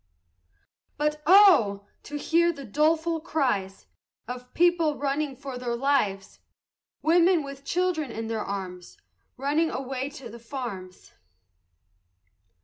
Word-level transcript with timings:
But 0.97 1.21
oh! 1.27 1.85
to 2.05 2.17
hear 2.17 2.51
the 2.51 2.65
doleful 2.65 3.19
cries 3.21 3.85
Of 4.27 4.51
people 4.55 4.97
running 4.97 5.35
for 5.35 5.59
their 5.59 5.75
lives! 5.75 6.39
Women, 7.03 7.43
with 7.43 7.63
children 7.63 8.09
in 8.09 8.25
their 8.25 8.43
arms, 8.43 8.97
Running 9.37 9.69
away 9.69 10.09
to 10.09 10.27
the 10.27 10.39
farms! 10.39 11.11